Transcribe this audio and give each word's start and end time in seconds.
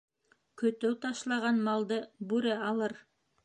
Көтөү 0.61 0.95
ташлаған 1.03 1.61
малды 1.69 1.99
бүре 2.33 2.57
алыр 2.71 3.01